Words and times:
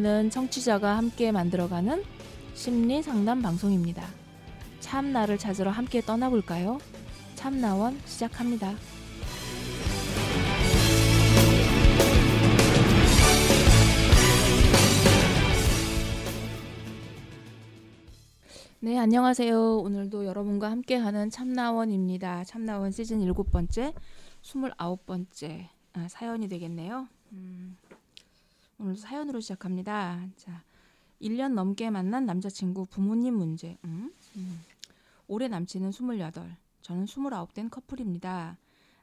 참나원은 0.00 0.30
청취자가 0.30 0.96
함께 0.96 1.30
만들어가는 1.30 2.02
심리 2.54 3.02
상담 3.02 3.42
방송입니다. 3.42 4.02
참나를 4.80 5.36
찾으러 5.36 5.70
함께 5.70 6.00
떠나볼까요? 6.00 6.78
참나원 7.34 7.98
시작합니다. 8.06 8.74
네, 18.80 18.98
안녕하세요. 18.98 19.78
오늘도 19.78 20.24
여러분과 20.24 20.70
함께하는 20.70 21.30
참나원입니다. 21.30 22.44
참나원 22.44 22.90
시즌 22.90 23.20
일곱 23.20 23.50
번째, 23.50 23.92
스물아홉 24.40 25.04
번째 25.04 25.68
아, 25.92 26.08
사연이 26.08 26.48
되겠네요. 26.48 27.06
음, 27.32 27.76
오늘 28.82 28.96
사연으로 28.96 29.40
시작합니다. 29.40 30.26
자, 30.36 30.64
1년 31.20 31.52
넘게 31.52 31.90
만난 31.90 32.24
남자친구 32.24 32.86
부모님 32.86 33.34
문제. 33.34 33.76
음? 33.84 34.10
음. 34.36 34.60
올해 35.28 35.48
남친은 35.48 35.90
28, 35.90 36.56
저는 36.80 37.04
29된 37.04 37.70
커플입니다. 37.70 38.56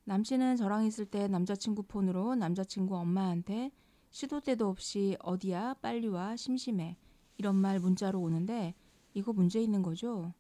남친은 0.05 0.55
저랑 0.55 0.83
있을 0.85 1.05
때 1.05 1.27
남자친구 1.27 1.83
폰으로 1.83 2.33
남자친구 2.33 2.97
엄마한테 2.97 3.69
시도 4.09 4.39
때도 4.39 4.67
없이 4.67 5.15
어디야 5.19 5.75
빨리 5.75 6.07
와 6.07 6.35
심심해 6.35 6.97
이런 7.37 7.55
말 7.55 7.79
문자로 7.79 8.19
오는데 8.19 8.73
이거 9.13 9.31
문제 9.31 9.61
있는 9.61 9.83
거죠? 9.83 10.33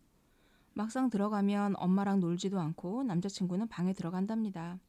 막상 0.73 1.11
들어가면 1.11 1.75
엄마랑 1.77 2.21
놀지도 2.21 2.59
않고 2.59 3.03
남자친구는 3.03 3.67
방에 3.67 3.93
들어간답니다. 3.93 4.79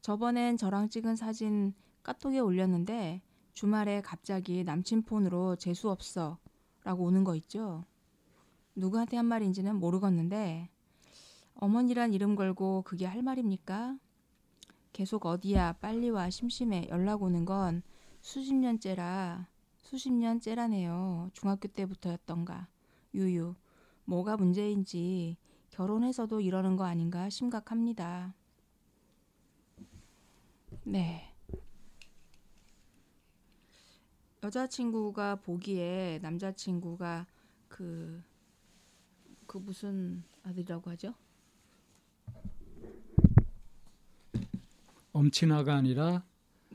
저번엔 0.00 0.56
저랑 0.56 0.88
찍은 0.88 1.14
사진 1.14 1.74
카톡에 2.02 2.40
올렸는데 2.40 3.22
주말에 3.58 4.02
갑자기 4.02 4.62
남친 4.62 5.02
폰으로 5.02 5.56
재수 5.56 5.90
없어 5.90 6.38
라고 6.84 7.02
오는 7.02 7.24
거 7.24 7.34
있죠. 7.34 7.84
누구한테 8.76 9.16
한 9.16 9.26
말인지는 9.26 9.74
모르겠는데 9.80 10.68
어머니란 11.56 12.12
이름 12.12 12.36
걸고 12.36 12.82
그게 12.82 13.04
할 13.04 13.20
말입니까? 13.20 13.98
계속 14.92 15.26
어디야 15.26 15.72
빨리 15.80 16.08
와 16.08 16.30
심심해 16.30 16.86
연락 16.88 17.24
오는 17.24 17.44
건 17.44 17.82
수십 18.20 18.54
년째라 18.54 19.48
수십 19.78 20.12
년째라네요. 20.12 21.30
중학교 21.32 21.66
때부터였던가. 21.66 22.68
유유. 23.12 23.56
뭐가 24.04 24.36
문제인지 24.36 25.36
결혼해서도 25.70 26.40
이러는 26.42 26.76
거 26.76 26.84
아닌가 26.84 27.28
심각합니다. 27.28 28.34
네. 30.84 31.34
여자친구가 34.42 35.36
보기에 35.36 36.20
남자친구가 36.22 37.26
그, 37.68 38.22
그 39.46 39.58
무슨 39.58 40.22
아들이라고 40.42 40.90
하죠? 40.92 41.14
엄친아가 45.12 45.74
아니라 45.74 46.24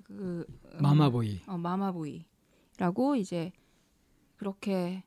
그 0.03 0.45
음, 0.73 0.81
마마보이. 0.81 1.41
어, 1.47 1.57
마마보이라고 1.57 3.15
이제 3.17 3.51
그렇게 4.35 5.03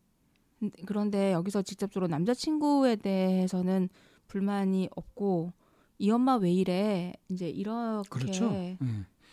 그런데 0.86 1.32
여기서 1.32 1.60
직접적으로 1.60 2.08
남자친구에 2.08 2.96
대해서는 2.96 3.90
불만이 4.26 4.88
없고 4.96 5.52
이 5.98 6.10
엄마 6.10 6.36
왜 6.36 6.50
이래 6.50 7.12
이제 7.28 7.50
이렇게 7.50 8.08
그렇죠. 8.08 8.50
네. 8.50 8.78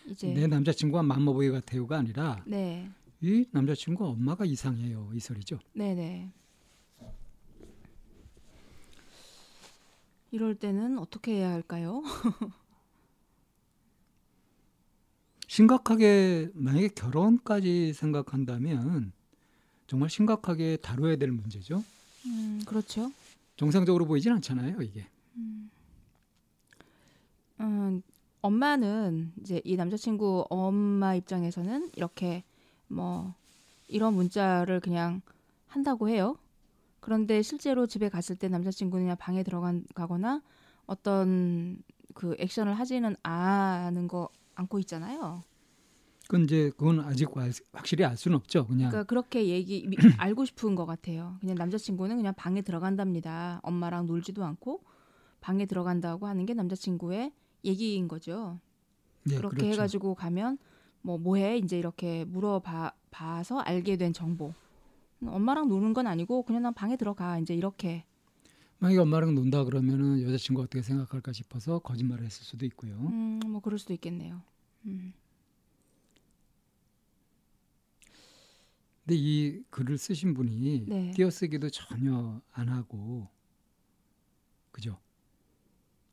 이제 0.05 0.33
내 0.33 0.47
남자친구가 0.47 1.03
마마보이 1.03 1.49
같아요가 1.51 1.97
아니라 1.97 2.43
네. 2.45 2.89
이 3.23 3.45
남자친구 3.51 4.05
엄마가 4.05 4.43
이상해요 4.43 5.09
이 5.13 5.19
소리죠. 5.21 5.57
네네. 5.71 6.29
이럴 10.31 10.55
때는 10.55 10.99
어떻게 10.99 11.35
해야 11.35 11.51
할까요? 11.51 12.03
심각하게 15.47 16.49
만약에 16.53 16.89
결혼까지 16.89 17.93
생각한다면 17.93 19.13
정말 19.87 20.09
심각하게 20.09 20.75
다뤄야 20.77 21.15
될 21.15 21.31
문제죠. 21.31 21.81
음, 22.25 22.61
그렇죠. 22.65 23.09
정상적으로 23.55 24.05
보이진 24.05 24.33
않잖아요, 24.33 24.81
이게. 24.81 25.07
음. 25.37 25.71
음, 27.61 28.01
엄마는 28.41 29.31
이제 29.39 29.61
이 29.63 29.77
남자친구 29.77 30.47
엄마 30.49 31.15
입장에서는 31.15 31.91
이렇게 31.95 32.43
뭐 32.87 33.33
이런 33.87 34.13
문자를 34.13 34.79
그냥 34.79 35.21
한다고 35.67 36.09
해요. 36.09 36.37
그런데 36.99 37.41
실제로 37.41 37.85
집에 37.85 38.09
갔을 38.09 38.35
때 38.35 38.47
남자친구는 38.47 39.05
그냥 39.05 39.17
방에 39.17 39.43
들어가거나 39.43 40.41
어떤 40.85 41.81
그 42.13 42.35
액션을 42.39 42.73
하지는 42.75 43.15
않은 43.23 44.07
거 44.07 44.29
않고 44.55 44.79
있잖아요. 44.79 45.43
그건 46.23 46.45
이제 46.45 46.71
그건 46.77 47.01
아직 47.01 47.29
확실히 47.73 48.05
알 48.05 48.15
수는 48.15 48.37
없죠. 48.37 48.65
그냥 48.65 48.89
그러니까 48.89 49.03
그렇게 49.03 49.47
얘기 49.47 49.89
알고 50.17 50.45
싶은 50.45 50.75
것 50.75 50.85
같아요. 50.85 51.37
그냥 51.41 51.55
남자친구는 51.55 52.15
그냥 52.15 52.33
방에 52.35 52.61
들어간답니다. 52.61 53.59
엄마랑 53.63 54.07
놀지도 54.07 54.43
않고 54.43 54.83
방에 55.41 55.65
들어간다고 55.65 56.27
하는 56.27 56.45
게 56.45 56.53
남자친구의 56.53 57.33
얘기인 57.65 58.07
거죠. 58.07 58.59
네, 59.25 59.35
그렇게 59.35 59.57
그렇죠. 59.57 59.73
해가지고 59.73 60.15
가면 60.15 60.57
뭐 61.03 61.17
뭐해 61.17 61.57
이제 61.57 61.77
이렇게 61.77 62.25
물어봐 62.25 62.93
봐서 63.11 63.59
알게 63.59 63.97
된 63.97 64.13
정보. 64.13 64.53
엄마랑 65.23 65.69
노는 65.69 65.93
건 65.93 66.07
아니고 66.07 66.43
그냥 66.43 66.63
난 66.63 66.73
방에 66.73 66.97
들어가 66.97 67.37
이제 67.39 67.53
이렇게. 67.53 68.05
만약에 68.79 68.99
엄마랑 68.99 69.35
논다 69.35 69.63
그러면은 69.63 70.21
여자친구 70.23 70.59
가 70.61 70.65
어떻게 70.65 70.81
생각할까 70.81 71.31
싶어서 71.31 71.79
거짓말을 71.79 72.25
했을 72.25 72.43
수도 72.43 72.65
있고요. 72.65 72.95
음, 72.95 73.39
뭐 73.45 73.61
그럴 73.61 73.77
수도 73.79 73.93
있겠네요. 73.93 74.41
음. 74.85 75.13
근데 79.05 79.15
이 79.17 79.61
글을 79.69 79.97
쓰신 79.97 80.33
분이 80.33 80.85
네. 80.87 81.11
띄어쓰기도 81.11 81.69
전혀 81.69 82.41
안 82.51 82.69
하고 82.69 83.27
그죠? 84.71 84.97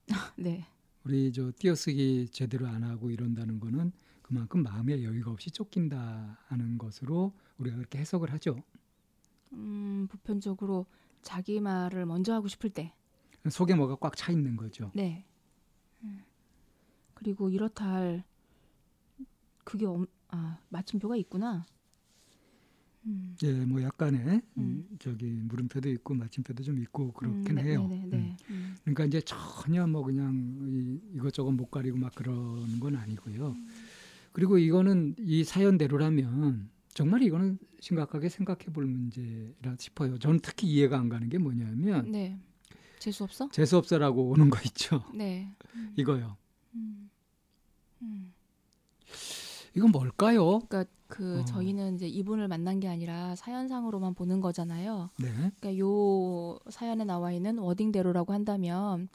네. 0.37 0.67
우리 1.05 1.33
저 1.33 1.53
띄어쓰기 1.57 2.29
제대로 2.33 2.67
안 2.67 2.83
하고 2.83 3.11
이런다는 3.11 3.61
거는 3.61 3.93
그만큼 4.31 4.63
마음의 4.63 5.03
여유가 5.03 5.33
없이 5.33 5.51
쫓긴다 5.51 6.39
하는 6.47 6.79
것으로 6.79 7.35
우리가 7.59 7.77
그렇게 7.77 7.99
해석을 7.99 8.33
하죠. 8.35 8.63
음, 9.53 10.07
보편적으로 10.09 10.87
자기 11.21 11.61
말을 11.61 12.07
먼저 12.07 12.33
하고 12.33 12.47
싶을 12.47 12.71
때. 12.71 12.95
속에 13.49 13.75
뭐가 13.75 13.97
꽉 13.97 14.15
차 14.15 14.31
있는 14.31 14.57
거죠. 14.57 14.93
네. 14.95 15.25
음. 16.05 16.23
그리고 17.15 17.51
이렇다 17.51 17.93
할 17.93 18.23
그게 19.65 19.85
엄, 19.87 20.07
아 20.29 20.61
마침표가 20.69 21.17
있구나. 21.17 21.67
음. 23.07 23.35
예, 23.43 23.65
뭐 23.65 23.83
약간의 23.83 24.43
음. 24.59 24.89
저기 25.01 25.25
물음표도 25.27 25.89
있고 25.91 26.15
마침표도 26.15 26.63
좀 26.63 26.79
있고 26.83 27.11
그렇긴 27.15 27.51
음, 27.51 27.55
네, 27.57 27.63
해요. 27.65 27.89
네, 27.89 27.97
네, 28.07 28.17
네. 28.17 28.37
음. 28.51 28.77
그러니까 28.85 29.07
이제 29.07 29.21
전혀 29.23 29.89
뭐 29.89 30.05
그냥 30.05 30.57
이, 30.69 31.01
이것저것 31.15 31.51
못 31.51 31.69
가리고 31.69 31.99
막 31.99 32.15
그러는 32.15 32.79
건 32.79 32.95
아니고요. 32.95 33.57
음. 34.31 34.33
그리고 34.33 34.59
이거는 34.59 35.17
이 35.19 35.45
사연대로라면 35.45 36.71
정말 36.95 37.23
이거는 37.23 37.59
심각하게 37.81 38.29
생각해 38.29 38.67
볼 38.73 38.87
문제라 38.87 39.77
싶어요. 39.79 40.19
저는 40.19 40.41
특히 40.43 40.69
이해가 40.69 40.99
안 40.99 41.09
가는 41.09 41.29
게 41.29 41.39
뭐냐면 41.39 42.11
네. 42.11 42.39
재수 42.99 43.25
없어? 43.25 43.49
재수 43.51 43.77
없어라고 43.79 44.29
오는 44.29 44.51
거 44.51 44.59
있죠. 44.67 45.03
네. 45.15 45.51
음. 45.75 45.95
이거요. 45.97 46.37
음. 46.75 47.11
음. 48.03 48.33
이건 49.75 49.93
뭘까요? 49.93 50.61
그러니까 50.69 50.85
그 51.07 51.41
어. 51.41 51.45
저희는 51.45 51.97
이제 51.97 52.07
이분을 52.07 52.49
만난 52.49 52.81
게 52.81 52.89
아니라 52.89 53.35
사연상으로만 53.37 54.15
보는 54.15 54.41
거잖아요. 54.41 55.11
네. 55.19 55.29
그러니까 55.59 55.79
요 55.79 56.59
사연에 56.69 57.05
나와 57.05 57.33
있는 57.33 57.59
워딩대로라고 57.59 58.33
한다면 58.33 59.09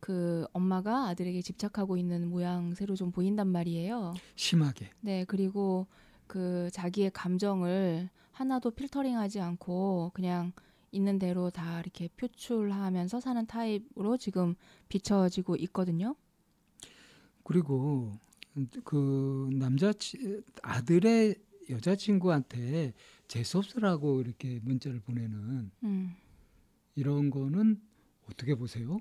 그 0.00 0.46
엄마가 0.52 1.08
아들에게 1.08 1.40
집착하고 1.42 1.96
있는 1.96 2.28
모양새로 2.28 2.96
좀 2.96 3.12
보인단 3.12 3.48
말이에요. 3.48 4.14
심하게. 4.34 4.90
네, 5.00 5.24
그리고 5.24 5.86
그 6.26 6.70
자기의 6.72 7.10
감정을 7.12 8.08
하나도 8.32 8.70
필터링하지 8.70 9.40
않고 9.40 10.12
그냥 10.14 10.52
있는 10.92 11.18
대로 11.18 11.50
다 11.50 11.80
이렇게 11.80 12.08
표출하면서 12.16 13.20
사는 13.20 13.46
타입으로 13.46 14.16
지금 14.16 14.54
비춰지고 14.88 15.56
있거든요. 15.56 16.16
그리고 17.44 18.12
그 18.84 19.48
남자 19.52 19.92
아들의 20.62 21.34
여자친구한테 21.68 22.94
재수 23.28 23.58
없으라고 23.58 24.20
이렇게 24.20 24.60
문자를 24.62 25.00
보내는 25.00 25.70
음. 25.84 26.16
이런 26.96 27.30
거는 27.30 27.80
어떻게 28.28 28.54
보세요? 28.54 29.00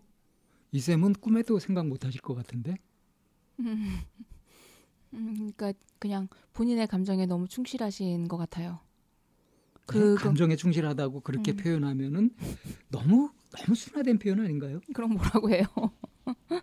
이 0.71 0.79
쌤은 0.79 1.13
꿈에도 1.13 1.59
생각 1.59 1.87
못 1.87 2.05
하실 2.05 2.21
것 2.21 2.35
같은데? 2.35 2.75
음, 3.59 3.99
그러니까 5.11 5.73
그냥 5.97 6.27
본인의 6.53 6.87
감정에 6.87 7.25
너무 7.25 7.47
충실하신 7.47 8.27
것 8.27 8.37
같아요. 8.37 8.79
그 9.85 10.13
그거- 10.15 10.23
감정에 10.23 10.55
충실하다고 10.55 11.21
그렇게 11.21 11.51
음. 11.53 11.57
표현하면은 11.57 12.35
너무 12.89 13.31
너무 13.51 13.73
순화된 13.75 14.19
표현 14.19 14.39
아닌가요? 14.41 14.79
그럼 14.93 15.13
뭐라고 15.15 15.49
해요? 15.49 15.63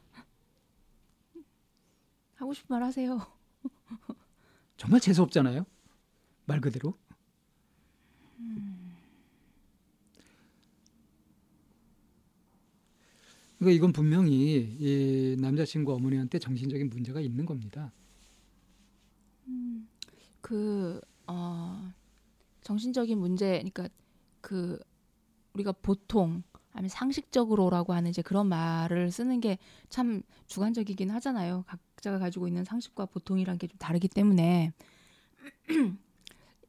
하고 2.37 2.55
싶은 2.55 2.75
말 2.75 2.83
하세요. 2.85 3.19
정말 4.77 5.01
재수 5.01 5.23
없잖아요. 5.23 5.65
말 6.45 6.61
그대로. 6.61 6.97
그러니까 13.59 13.77
이건 13.77 13.93
분명히 13.93 14.77
이 14.79 15.37
남자친구 15.41 15.95
어머니한테 15.95 16.39
정신적인 16.39 16.91
문제가 16.91 17.21
있는 17.21 17.47
겁니다. 17.47 17.93
그 20.41 21.01
어, 21.27 21.93
정신적인 22.63 23.19
문제, 23.19 23.59
그러니까 23.59 23.89
그 24.41 24.79
우리가 25.55 25.73
보통 25.73 26.43
아니면 26.73 26.91
상식적으로라고 26.91 27.95
하는 27.95 28.11
이제 28.11 28.23
그런 28.23 28.49
말을 28.49 29.11
쓰는 29.11 29.41
게 29.41 29.59
참 29.91 30.23
주관적이긴 30.49 31.11
하잖아요. 31.11 31.65
각자가 31.67 32.19
가지고 32.21 32.49
있는 32.49 32.65
상식과 32.65 33.07
보통이란 33.07 33.59
게 33.59 33.69
좀 33.69 33.79
다르기 33.79 34.09
때문에 34.09 34.73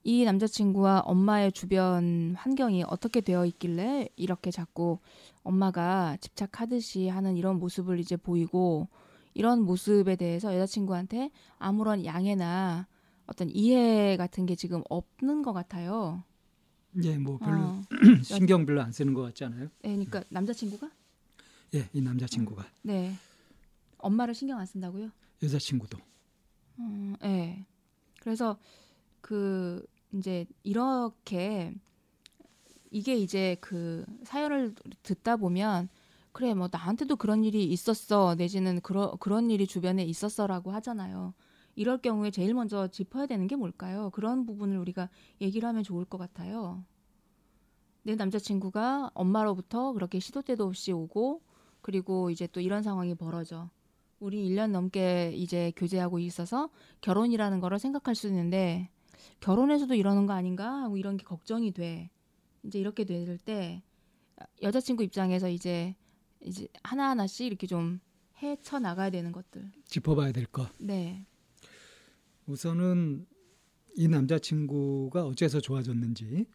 이 0.07 0.23
남자친구와 0.23 1.01
엄마의 1.01 1.51
주변 1.51 2.33
환경이 2.37 2.85
어떻게 2.87 3.19
되어 3.19 3.45
있길래 3.45 4.07
이렇게 4.15 4.51
자꾸 4.51 4.99
엄마가 5.43 6.15
집착하듯이 6.21 7.09
하는 7.09 7.35
이런 7.35 7.59
모습을 7.59 7.99
이제 7.99 8.15
보이고 8.15 8.87
이런 9.33 9.63
모습에 9.63 10.15
대해서 10.15 10.55
여자친구한테 10.55 11.29
아무런 11.59 12.05
양해나 12.05 12.87
어떤 13.25 13.49
이해 13.49 14.15
같은 14.15 14.45
게 14.45 14.55
지금 14.55 14.81
없는 14.89 15.41
것 15.41 15.51
같아요. 15.51 16.23
예, 17.03 17.17
뭐 17.17 17.37
별로 17.37 17.63
어, 17.65 17.83
신경 18.23 18.65
별로 18.65 18.81
안 18.81 18.93
쓰는 18.93 19.13
것 19.13 19.23
같지 19.23 19.43
않아요? 19.43 19.65
네, 19.65 19.89
그러니까 19.89 20.23
남자친구가 20.29 20.89
예, 21.75 21.89
이 21.91 21.99
남자친구가 21.99 22.65
네 22.83 23.13
엄마를 23.97 24.33
신경 24.33 24.57
안 24.57 24.65
쓴다고요? 24.65 25.11
여자친구도 25.43 25.97
음, 26.79 27.17
네. 27.21 27.65
그래서 28.21 28.57
그 29.19 29.85
이제 30.13 30.45
이렇게 30.63 31.73
이게 32.91 33.15
이제 33.15 33.57
그 33.59 34.05
사연을 34.23 34.73
듣다 35.03 35.37
보면 35.37 35.89
그래 36.31 36.53
뭐 36.53 36.69
나한테도 36.71 37.15
그런 37.15 37.43
일이 37.43 37.65
있었어 37.65 38.35
내지는 38.35 38.79
그런 38.81 39.17
그런 39.19 39.49
일이 39.51 39.67
주변에 39.67 40.03
있었어라고 40.03 40.71
하잖아요. 40.71 41.33
이럴 41.75 41.99
경우에 41.99 42.31
제일 42.31 42.53
먼저 42.53 42.87
짚어야 42.87 43.27
되는 43.27 43.47
게 43.47 43.55
뭘까요? 43.55 44.09
그런 44.11 44.45
부분을 44.45 44.77
우리가 44.79 45.09
얘기를 45.41 45.67
하면 45.69 45.83
좋을 45.83 46.05
것 46.05 46.17
같아요. 46.17 46.83
내 48.03 48.15
남자친구가 48.15 49.11
엄마로부터 49.13 49.93
그렇게 49.93 50.19
시도 50.19 50.41
때도 50.41 50.65
없이 50.65 50.91
오고 50.91 51.41
그리고 51.81 52.29
이제 52.29 52.47
또 52.47 52.61
이런 52.61 52.81
상황이 52.81 53.13
벌어져. 53.15 53.69
우리 54.19 54.49
1년 54.49 54.71
넘게 54.71 55.33
이제 55.35 55.71
교제하고 55.75 56.17
있어서 56.19 56.69
결혼이라는 57.01 57.59
거를 57.59 57.77
생각할 57.77 58.15
수 58.15 58.27
있는데 58.27 58.89
결혼해서도 59.39 59.93
이러는 59.95 60.25
거 60.25 60.33
아닌가 60.33 60.83
하고 60.83 60.97
이런 60.97 61.17
게 61.17 61.23
걱정이 61.23 61.71
돼. 61.71 62.09
이제 62.63 62.79
이렇게 62.79 63.03
될 63.05 63.37
때 63.37 63.81
여자친구 64.61 65.03
입장에서 65.03 65.49
이제 65.49 65.95
이제 66.41 66.67
하나하나씩 66.83 67.47
이렇게 67.47 67.65
좀 67.67 67.99
헤쳐 68.41 68.79
나가야 68.79 69.09
되는 69.09 69.31
것들. 69.31 69.71
짚어봐야 69.85 70.31
될 70.31 70.45
거. 70.45 70.67
네. 70.79 71.25
우선은 72.45 73.25
이 73.95 74.07
남자친구가 74.07 75.25
어째서 75.25 75.59
좋아졌는지 75.59 76.45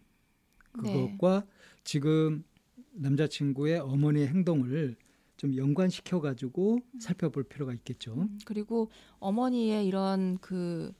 네. 0.82 0.92
그것과 0.92 1.44
지금 1.84 2.44
남자친구의 2.92 3.80
어머니의 3.80 4.28
행동을 4.28 4.96
좀 5.36 5.56
연관시켜 5.56 6.20
가지고 6.20 6.78
살펴볼 7.00 7.42
필요가 7.44 7.74
있겠죠. 7.74 8.14
음, 8.14 8.38
그리고 8.44 8.90
어머니의 9.18 9.86
이런 9.86 10.38
그 10.38 10.92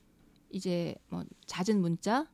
이제 0.53 0.95
뭐 1.09 1.25
잦은 1.47 1.81
문자 1.81 2.27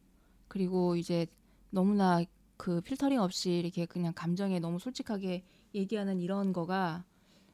그리고 0.48 0.96
이제 0.98 1.28
너무나 1.72 2.24
그 2.58 2.82
필터링 2.82 3.20
없이 3.22 3.52
이렇게 3.60 3.86
그냥 3.88 4.14
감정에 4.16 4.60
너무 4.60 4.80
솔직하게 4.80 5.44
얘기하는 5.76 6.20
이런 6.20 6.54
거가 6.54 7.06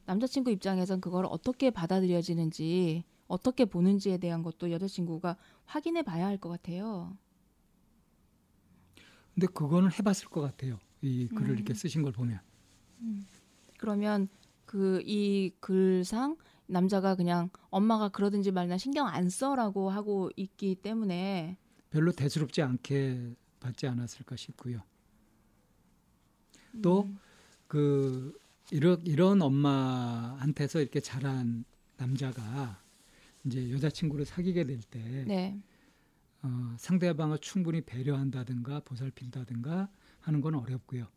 남자친구 0.06 0.52
입장에선 0.52 1.02
그걸 1.02 1.26
어떻게 1.30 1.72
받아들여지는지 1.72 3.04
어떻게 3.28 3.66
보는지에 3.66 4.18
대한 4.20 4.44
것도 4.44 4.72
여자친구가 4.72 5.38
확인해 5.66 6.04
봐야 6.04 6.28
할 6.28 6.40
것 6.40 6.50
같아요. 6.50 7.18
근데 9.34 9.48
그거는 9.48 9.92
해봤을 9.92 10.30
것 10.30 10.42
같아요. 10.42 10.80
이 11.02 11.28
글을 11.28 11.52
음. 11.52 11.56
이렇게 11.56 11.74
쓰신 11.74 12.02
걸 12.04 12.12
보면 12.14 12.40
그러면 13.78 14.28
그 14.66 15.02
이 15.06 15.52
글상 15.60 16.38
남자가 16.68 17.16
그냥 17.16 17.50
엄마가 17.70 18.10
그러든지 18.10 18.52
말이나 18.52 18.78
신경 18.78 19.08
안 19.08 19.30
써라고 19.30 19.90
하고 19.90 20.30
있기 20.36 20.76
때문에 20.76 21.58
별로 21.90 22.12
대수롭지 22.12 22.62
않게 22.62 23.36
받지 23.60 23.88
않았을까 23.88 24.36
싶고요. 24.36 24.82
또 26.82 27.04
음, 27.04 27.18
그 27.68 28.38
이런 28.72 29.02
이런 29.06 29.42
엄마한테서 29.42 30.82
이렇게 30.82 31.00
자란 31.00 31.64
남자가 31.98 32.82
이제 33.46 33.72
여자친구를 33.72 34.26
사귀게 34.26 34.66
될때 34.66 35.26
네. 35.26 35.60
어, 36.42 36.76
상대방을 36.78 37.40
충분히 37.40 37.82
배려한다든가 37.82 38.82
보살핀다든가 38.82 39.90
하는 40.20 40.42
건 40.42 40.56
어렵고요. 40.56 41.08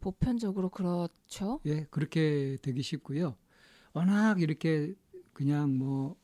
보편적으로 0.00 0.68
그렇죠. 0.68 1.60
예, 1.66 1.84
그렇게 1.90 2.58
되기 2.62 2.82
쉽고요. 2.82 3.36
워낙 3.92 4.40
이렇게 4.40 4.94
그냥 5.32 5.76
뭐 5.78 6.16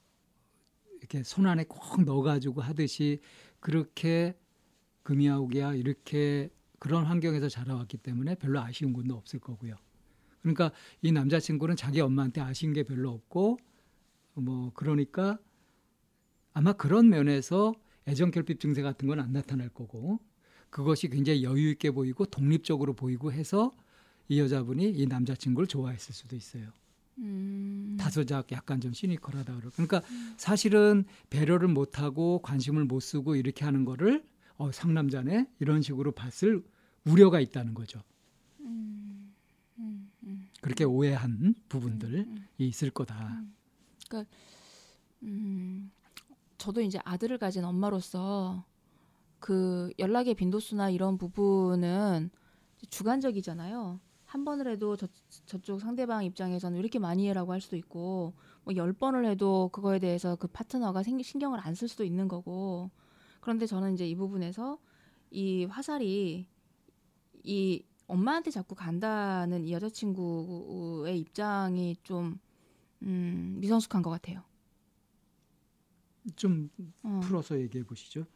이렇게 0.99 1.23
손 1.23 1.47
안에 1.47 1.65
꼭 1.65 2.03
넣어가지고 2.05 2.61
하듯이 2.61 3.21
그렇게 3.61 4.37
금이야오기야 5.03 5.75
이렇게 5.75 6.51
그런 6.79 7.05
환경에서 7.05 7.49
자라왔기 7.49 7.99
때문에 7.99 8.37
별로 8.37 8.61
아쉬운 8.61 8.93
것도 8.93 9.15
없을 9.15 9.41
거고요. 9.41 9.75
그러니까 10.43 10.71
이 11.03 11.13
남자친구는 11.13 11.77
자기 11.77 12.01
엄마한테 12.01 12.41
아쉬운 12.41 12.73
게 12.73 12.83
별로 12.83 13.11
없고 13.11 13.59
뭐 14.35 14.73
그러니까 14.75 15.39
아마 16.53 16.73
그런 16.73 17.09
면에서 17.09 17.75
애정 18.07 18.31
결핍 18.31 18.61
증세 18.61 18.83
같은 18.83 19.09
건 19.09 19.21
안 19.21 19.33
나타날 19.33 19.69
거고 19.71 20.21
그것이 20.71 21.09
굉장히 21.09 21.43
여유 21.45 21.71
있게 21.71 21.91
보이고 21.91 22.25
독립적으로 22.27 22.95
보이고 22.95 23.33
해서 23.33 23.73
이 24.29 24.39
여자분이 24.41 24.91
이 24.91 25.07
남자친구를 25.07 25.67
좋아했을 25.67 26.15
수도 26.15 26.37
있어요. 26.37 26.71
음, 27.19 27.97
다소작 27.99 28.53
약간 28.53 28.81
좀 28.81 28.93
시니컬하다 28.93 29.57
그러. 29.57 29.71
그러니까 29.71 30.03
사실은 30.37 31.05
배려를 31.31 31.69
못 31.69 32.01
하고 32.01 32.41
관심을 32.43 32.85
못 32.85 33.01
쓰고 33.01 33.37
이렇게 33.37 33.65
하는 33.65 33.85
거를 33.85 34.25
어, 34.57 34.73
상남자네 34.73 35.49
이런 35.61 35.83
식으로 35.83 36.13
봤을 36.13 36.65
우려가 37.05 37.41
있다는 37.41 37.75
거죠. 37.75 38.01
음, 38.61 39.35
음, 39.79 40.11
음, 40.25 40.49
그렇게 40.61 40.85
오해한 40.85 41.55
부분들이 41.69 42.21
음, 42.21 42.47
있을 42.59 42.91
거다. 42.91 43.43
음. 45.23 45.91
저도 46.59 46.81
이제 46.81 46.99
아들을 47.05 47.39
가진 47.39 47.65
엄마로서 47.65 48.65
그 49.39 49.91
연락의 49.99 50.35
빈도수나 50.35 50.91
이런 50.91 51.17
부분은 51.17 52.31
주관적이잖아요. 52.91 54.01
한 54.29 54.45
번을 54.45 54.69
해도 54.69 54.95
저, 54.97 55.09
저쪽 55.47 55.81
상대방 55.81 56.23
입장에서는 56.25 56.77
왜 56.77 56.81
이렇게 56.81 56.99
많이 56.99 57.29
해라고 57.29 57.53
할 57.53 57.61
수도 57.63 57.77
있고 57.77 58.35
뭐 58.65 58.75
열 58.77 58.93
번을 58.93 59.25
해도 59.25 59.71
그거에 59.73 59.99
대해서 59.99 60.37
그 60.37 60.47
파트너가 60.49 61.03
생, 61.03 61.21
신경을 61.23 61.59
안 61.61 61.75
쓸 61.75 61.89
수도 61.89 62.05
있는 62.05 62.29
거고 62.29 62.91
그런데 63.41 63.67
저는 63.67 63.95
이제 63.95 64.07
이 64.07 64.15
부분에서 64.15 64.79
이 65.31 65.65
화살이 65.65 66.47
이 67.43 67.85
엄마한테 68.07 68.51
자꾸 68.51 68.75
간다는 68.75 69.65
이 69.65 69.73
여자친구의 69.73 71.19
입장이 71.21 71.97
좀 72.03 72.39
음, 73.03 73.57
미성숙한 73.61 74.03
것 74.03 74.11
같아요. 74.11 74.43
좀 76.37 76.69
어. 77.03 77.21
풀어서 77.23 77.59
얘기해 77.61 77.85
보시죠. 77.85 78.27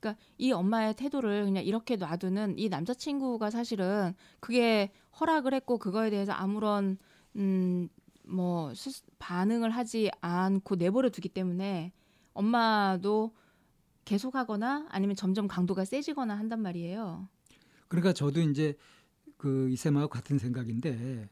그러니까 0.00 0.20
이 0.38 0.50
엄마의 0.50 0.94
태도를 0.94 1.44
그냥 1.44 1.64
이렇게 1.64 1.96
놔두는 1.96 2.58
이 2.58 2.68
남자친구가 2.68 3.50
사실은 3.50 4.14
그게 4.40 4.90
허락을 5.20 5.54
했고 5.54 5.78
그거에 5.78 6.10
대해서 6.10 6.32
아무런 6.32 6.96
음뭐 7.36 8.72
반응을 9.18 9.70
하지 9.70 10.10
않고 10.20 10.76
내버려 10.76 11.10
두기 11.10 11.28
때문에 11.28 11.92
엄마도 12.32 13.34
계속하거나 14.06 14.86
아니면 14.88 15.14
점점 15.14 15.46
강도가 15.46 15.84
세지거나 15.84 16.36
한단 16.36 16.60
말이에요. 16.60 17.28
그러니까 17.88 18.12
저도 18.12 18.40
이제 18.40 18.74
그 19.36 19.68
이쌤하고 19.70 20.08
같은 20.08 20.38
생각인데 20.38 21.28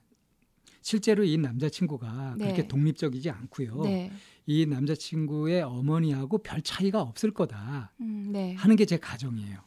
실제로 0.83 1.25
이 1.25 1.37
남자친구가 1.37 2.37
네. 2.39 2.45
그렇게 2.45 2.69
독립적이지 2.69 3.31
않고요. 3.31 3.83
네. 3.83 4.11
이 4.51 4.65
남자친구의 4.65 5.61
어머니하고 5.63 6.39
별 6.39 6.63
차이가 6.63 7.03
없을 7.03 7.33
거다 7.33 7.93
음, 8.01 8.31
네. 8.33 8.55
하는 8.55 8.77
게 8.77 8.87
제 8.87 8.97
가정이에요. 8.97 9.59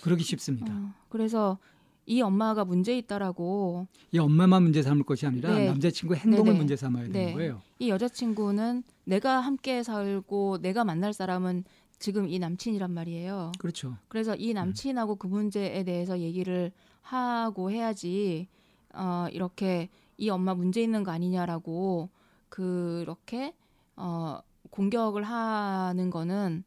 그러기 0.00 0.24
쉽습니다. 0.24 0.72
어, 0.72 0.94
그래서 1.10 1.58
이 2.06 2.22
엄마가 2.22 2.64
문제 2.64 2.96
있다라고 2.96 3.86
이 4.12 4.18
엄마만 4.18 4.62
문제 4.62 4.80
삼을 4.82 5.02
것이 5.02 5.26
아니라 5.26 5.52
네. 5.54 5.66
남자친구의 5.66 6.20
행동을 6.20 6.44
네네. 6.46 6.58
문제 6.58 6.74
삼아야 6.74 7.04
되는 7.04 7.12
네. 7.12 7.32
거예요. 7.34 7.60
이 7.78 7.90
여자친구는 7.90 8.82
내가 9.04 9.40
함께 9.40 9.82
살고 9.82 10.58
내가 10.62 10.84
만날 10.84 11.12
사람은 11.12 11.64
지금 11.98 12.26
이 12.30 12.38
남친이란 12.38 12.90
말이에요. 12.90 13.52
그렇죠. 13.58 13.98
그래서 14.08 14.34
이 14.36 14.54
남친하고 14.54 15.16
그 15.16 15.26
문제에 15.26 15.84
대해서 15.84 16.18
얘기를 16.20 16.72
하고 17.02 17.70
해야지 17.70 18.48
어 18.94 19.26
이렇게 19.30 19.90
이 20.16 20.30
엄마 20.30 20.54
문제 20.54 20.82
있는 20.82 21.02
거 21.04 21.10
아니냐라고 21.10 22.08
그렇게 22.48 23.52
어 23.98 24.40
공격을 24.70 25.24
하는 25.24 26.10
거는 26.10 26.64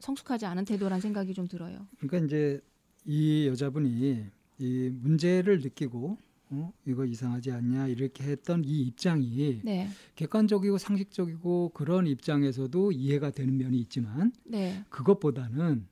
성숙하지 0.00 0.46
않은 0.46 0.64
태도란 0.64 1.00
생각이 1.00 1.32
좀 1.34 1.46
들어요. 1.48 1.86
그러니까 1.98 2.26
이제 2.26 2.60
이 3.04 3.46
여자분이 3.46 4.26
이 4.58 4.90
문제를 4.92 5.60
느끼고 5.60 6.18
어, 6.50 6.72
이거 6.86 7.04
이상하지 7.04 7.52
않냐 7.52 7.88
이렇게 7.88 8.24
했던 8.24 8.64
이 8.64 8.82
입장이 8.82 9.60
네. 9.64 9.88
객관적이고 10.14 10.78
상식적이고 10.78 11.70
그런 11.74 12.06
입장에서도 12.06 12.92
이해가 12.92 13.30
되는 13.30 13.56
면이 13.56 13.78
있지만 13.78 14.32
네. 14.44 14.84
그것보다는 14.90 15.86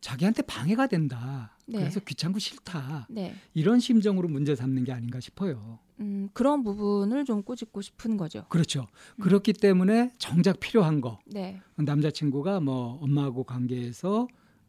자기한테 0.00 0.42
방해가 0.42 0.86
된다. 0.86 1.56
네. 1.66 1.78
그래서 1.78 2.00
귀찮고 2.00 2.38
싫다. 2.38 3.06
네. 3.10 3.34
이런 3.54 3.80
심정으로 3.80 4.28
문제 4.28 4.54
삼는 4.56 4.84
게 4.84 4.92
아닌가 4.92 5.20
싶어요. 5.20 5.78
음, 6.00 6.28
그런 6.32 6.62
부분을 6.64 7.24
좀 7.24 7.42
꼬집고 7.42 7.82
싶은 7.82 8.16
거죠. 8.16 8.46
그렇죠. 8.48 8.86
그렇기 9.20 9.52
때문에 9.52 10.12
정작 10.18 10.58
필요한 10.58 11.00
거 11.00 11.18
네. 11.26 11.60
남자친구가 11.76 12.60
뭐 12.60 12.98
엄마하고 13.02 13.44
관계에서 13.44 14.26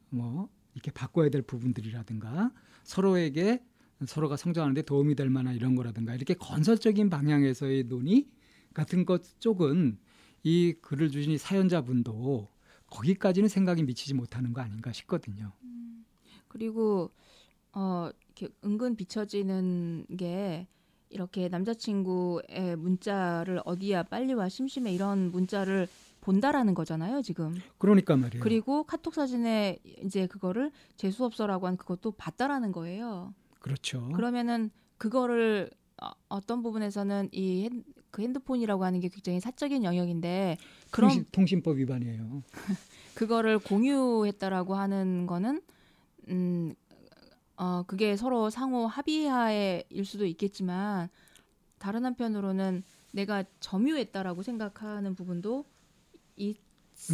뭐 0.09 0.49
이렇게 0.73 0.91
바꿔야 0.91 1.29
될 1.29 1.41
부분들이라든가 1.41 2.51
서로에게 2.83 3.63
서로가 4.05 4.35
성장하는데 4.35 4.81
도움이 4.81 5.15
될 5.15 5.29
만한 5.29 5.55
이런 5.55 5.75
거라든가 5.75 6.15
이렇게 6.15 6.33
건설적인 6.33 7.09
방향에서의 7.09 7.85
논의 7.85 8.27
같은 8.73 9.05
것 9.05 9.39
쪽은 9.39 9.97
이 10.43 10.73
글을 10.81 11.11
주신 11.11 11.33
이 11.33 11.37
사연자분도 11.37 12.49
거기까지는 12.91 13.49
생각이 13.49 13.83
미치지 13.83 14.13
못하는 14.13 14.53
거 14.53 14.61
아닌가 14.61 14.91
싶거든요. 14.91 15.53
그리고 16.47 17.09
어 17.73 18.09
이렇게 18.27 18.53
은근 18.63 18.95
비춰지는 18.95 20.05
게 20.17 20.67
이렇게 21.09 21.49
남자친구의 21.49 22.75
문자를 22.77 23.61
어디야 23.65 24.03
빨리 24.03 24.33
와 24.33 24.49
심심해 24.49 24.93
이런 24.93 25.31
문자를 25.31 25.87
본다라는 26.21 26.73
거잖아요 26.73 27.21
지금 27.21 27.55
그러니까 27.77 28.15
말이에요. 28.15 28.43
그리고 28.43 28.83
카톡 28.83 29.13
사진에 29.13 29.79
이제 30.03 30.27
그거를 30.27 30.71
재수 30.95 31.25
없어라고 31.25 31.67
한 31.67 31.77
그것도 31.77 32.11
봤다라는 32.11 32.71
거예요 32.71 33.33
그렇죠. 33.59 34.09
그러면은 34.09 34.69
그거를 34.97 35.71
어, 36.01 36.11
어떤 36.29 36.63
부분에서는 36.63 37.29
이 37.31 37.63
핸, 37.63 37.83
그 38.11 38.21
핸드폰이라고 38.21 38.83
하는 38.83 38.99
게 38.99 39.07
굉장히 39.09 39.39
사적인 39.39 39.83
영역인데 39.83 40.57
그런 40.91 41.09
통신, 41.09 41.25
통신법 41.31 41.77
위반이에요. 41.77 42.43
그거를 43.15 43.59
공유했다라고 43.59 44.75
하는 44.75 45.25
거는 45.27 45.61
음, 46.29 46.73
어, 47.57 47.83
그게 47.87 48.15
서로 48.15 48.49
상호 48.49 48.87
합의하에일 48.87 50.05
수도 50.05 50.25
있겠지만 50.25 51.09
다른 51.79 52.05
한편으로는 52.05 52.83
내가 53.13 53.43
점유했다라고 53.59 54.43
생각하는 54.43 55.15
부분도 55.15 55.65
있을 56.37 56.61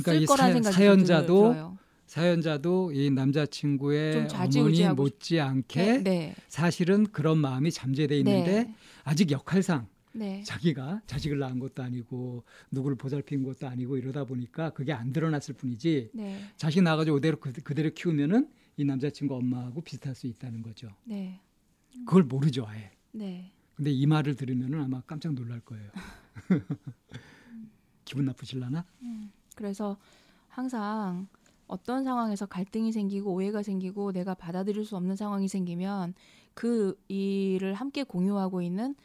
그러니까 0.03 0.13
이 0.13 0.25
거라는 0.25 0.63
사- 0.63 0.71
생각이 0.71 0.73
사연자도 0.73 1.37
들어요. 1.53 1.77
사연자도 2.05 2.91
이 2.93 3.09
남자친구의 3.09 4.29
좀 4.29 4.39
어머니 4.41 4.87
못지않게 4.87 6.03
네, 6.03 6.35
사실은 6.47 7.05
그런 7.11 7.37
마음이 7.39 7.71
잠재돼 7.71 8.17
있는데 8.19 8.63
네, 8.63 8.75
아직 9.03 9.31
역할상 9.31 9.87
네, 10.17 10.41
자기가 10.43 11.01
자식을 11.05 11.39
낳은 11.39 11.59
것도 11.59 11.83
아니고 11.83 12.43
누구를 12.71 12.97
보살핀 12.97 13.43
것도 13.43 13.67
아니고 13.67 13.97
이러다 13.97 14.25
보니까 14.25 14.71
그게 14.71 14.93
안 14.93 15.13
드러났을 15.13 15.53
뿐이지 15.55 16.11
네, 16.13 16.39
자식 16.57 16.81
나가지고 16.81 17.15
그대로 17.17 17.37
그- 17.39 17.51
그대로 17.53 17.89
키우면은 17.93 18.49
이 18.77 18.83
남자친구 18.85 19.35
엄마하고 19.35 19.81
비슷할 19.81 20.15
수 20.15 20.27
있다는 20.27 20.61
거죠. 20.61 20.89
네, 21.03 21.39
그걸 22.05 22.23
모르죠 22.23 22.65
아예. 22.67 22.91
네. 23.11 23.51
근데 23.75 23.91
이 23.91 24.05
말을 24.07 24.35
들으면은 24.35 24.81
아마 24.83 25.01
깜짝 25.01 25.33
놀랄 25.33 25.59
거예요. 25.61 25.89
기분 28.05 28.25
나쁘실라나? 28.25 28.85
그래서 29.55 29.97
항상 30.49 31.27
어떤 31.67 32.03
상황에서 32.03 32.45
갈등이 32.45 32.91
생기고 32.91 33.33
오해가 33.33 33.61
생기고 33.61 34.13
내가 34.13 34.33
받아들일 34.33 34.85
수 34.85 34.95
없는 34.95 35.15
상황이 35.15 35.47
생기면 35.47 36.13
그 36.53 36.97
일을 37.07 37.73
함께 37.73 38.03
공유하고 38.03 38.61
있는 38.61 38.95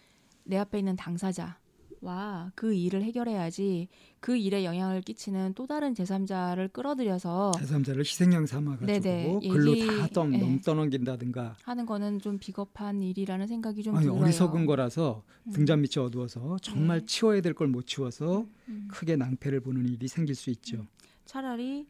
내 0.45 0.57
앞에 0.59 0.79
있는 0.79 0.97
당사자와 0.97 2.53
그 2.55 2.75
일을 2.75 3.03
해결해야지 3.03 3.89
그 4.21 4.37
일에 4.37 4.65
영향을 4.65 5.03
끼치는 5.03 5.55
또 5.55 5.67
다른 5.67 5.95
제3자를 5.95 6.73
끌어들여서 6.73 7.53
제3자를 7.57 8.01
희생양 8.01 8.47
삼아가지고. 8.47 9.41
글로 9.41 9.73
얘기- 9.77 9.87
다 9.87 10.07
떠, 10.09 10.29
예. 10.33 10.39
넘 10.39 10.61
떠넘긴다든가 10.61 11.57
하는 11.63 11.87
거는 11.87 12.19
좀 12.21 12.39
비겁한 12.39 13.03
일이라는 13.03 13.47
생각이 13.47 13.83
좀 13.83 13.97
아니 13.97 14.07
들어요. 14.07 14.21
어리석은 14.21 14.67
거라서 14.67 15.23
음. 15.47 15.53
등잔 15.53 15.81
밑이 15.81 16.03
어두워서 16.05 16.57
정말 16.63 17.01
네. 17.01 17.07
치워야 17.07 17.41
될 17.41 17.55
걸 17.55 17.69
못 17.69 17.87
치워서 17.87 18.47
음. 18.69 18.89
크게 18.91 19.17
낭패를 19.17 19.61
보는 19.61 19.89
일이 19.89 20.09
생길 20.09 20.35
수 20.35 20.51
있죠. 20.51 20.87
차라리 21.25 21.87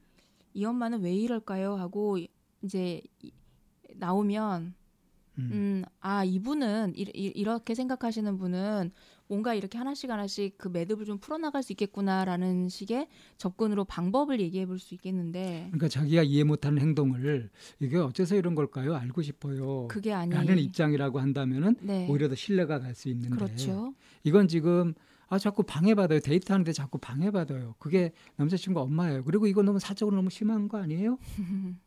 이 0.54 0.64
엄마는 0.64 1.00
왜 1.02 1.14
이럴까요? 1.14 1.74
하고 1.76 2.18
이제 2.62 3.00
이- 3.22 3.32
나오면 3.94 4.74
음. 5.38 5.48
음, 5.52 5.84
아, 6.00 6.24
이분은 6.24 6.92
이, 6.96 7.02
이, 7.14 7.32
이 7.34 7.44
렇게 7.44 7.74
생각하시는 7.74 8.36
분은 8.36 8.92
뭔가 9.28 9.54
이렇게 9.54 9.78
하나씩 9.78 10.10
하나씩 10.10 10.58
그 10.58 10.68
매듭을 10.68 11.06
좀 11.06 11.18
풀어나갈 11.18 11.62
수 11.62 11.72
있겠구나라는 11.72 12.68
식의 12.68 13.08
접근으로 13.38 13.84
방법을 13.86 14.40
얘기해 14.40 14.66
볼 14.66 14.78
수 14.78 14.94
있겠는데 14.94 15.68
그러니까 15.70 15.88
자기가 15.88 16.22
이해 16.22 16.44
못하는 16.44 16.82
행동을 16.82 17.48
이게 17.80 17.96
어째서 17.96 18.36
이런 18.36 18.54
걸까요? 18.54 18.94
알고 18.94 19.22
싶어요. 19.22 19.88
그게 19.88 20.12
아니 20.12 20.34
라는 20.34 20.58
입장이라고 20.58 21.18
한다면은 21.20 21.76
네. 21.80 22.06
오히려 22.10 22.28
더 22.28 22.34
신뢰가 22.34 22.80
갈 22.80 22.94
수 22.94 23.08
있는데 23.08 23.34
그렇죠. 23.34 23.94
이건 24.24 24.48
지금 24.48 24.92
아 25.28 25.38
자꾸 25.38 25.62
방해받아요. 25.62 26.20
데이트하는데 26.20 26.72
자꾸 26.72 26.98
방해받아요. 26.98 27.74
그게 27.78 28.12
남자친구 28.36 28.80
엄마예요. 28.80 29.24
그리고 29.24 29.46
이거 29.46 29.62
너무 29.62 29.78
사적으로 29.78 30.14
너무 30.16 30.28
심한 30.28 30.68
거 30.68 30.76
아니에요? 30.76 31.16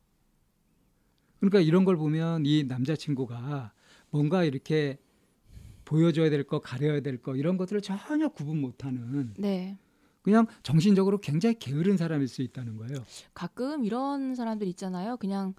그러니까 1.49 1.59
이런 1.67 1.85
걸 1.85 1.95
보면 1.97 2.45
이 2.45 2.63
남자친구가 2.63 3.71
뭔가 4.09 4.43
이렇게 4.43 4.97
보여줘야 5.85 6.29
될 6.29 6.43
거, 6.43 6.59
가려야 6.59 6.99
될 7.01 7.21
거 7.21 7.35
이런 7.35 7.57
것들을 7.57 7.81
전혀 7.81 8.27
구분 8.29 8.59
못하는 8.61 9.33
네. 9.37 9.77
그냥 10.23 10.47
정신적으로 10.63 11.19
굉장히 11.19 11.57
게으른 11.59 11.97
사람일 11.97 12.27
수 12.27 12.41
있다는 12.41 12.77
거예요. 12.77 12.97
가끔 13.35 13.85
이런 13.85 14.33
사람들 14.33 14.67
있잖아요. 14.69 15.17
그냥 15.17 15.53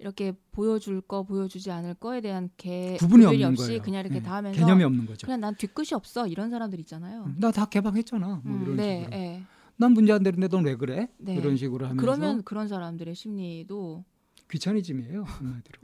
이렇게 0.00 0.32
보여줄 0.52 1.00
거 1.02 1.22
보여주지 1.22 1.70
않을 1.70 1.94
거에 1.94 2.20
대한 2.20 2.50
개 2.56 2.96
구분이 2.98 3.24
없는 3.26 3.48
없이 3.50 3.66
거예요. 3.66 3.82
그냥 3.82 4.00
이렇게 4.00 4.18
네, 4.18 4.22
다 4.22 4.36
하면서 4.36 4.58
개념이 4.58 4.82
없는 4.82 5.06
거죠. 5.06 5.26
그냥 5.26 5.40
난 5.40 5.54
뒤끝이 5.56 5.88
없어 5.92 6.26
이런 6.26 6.50
사람들 6.50 6.80
있잖아요. 6.80 7.32
나 7.38 7.50
다 7.52 7.66
개방했잖아. 7.66 8.40
뭐 8.44 8.56
음, 8.56 8.62
이런 8.62 8.76
네, 8.76 8.98
식으로. 9.04 9.10
네. 9.16 9.42
난 9.76 9.92
문제 9.92 10.12
안 10.12 10.22
되는데 10.24 10.48
넌 10.48 10.64
왜 10.64 10.74
그래? 10.74 11.08
네. 11.18 11.36
이런 11.36 11.56
식으로 11.56 11.86
하면서 11.86 12.00
그러면 12.00 12.42
그런 12.42 12.66
사람들의 12.66 13.14
심리도 13.14 14.04
귀차니즘이에요 14.50 15.22
한마디로 15.24 15.80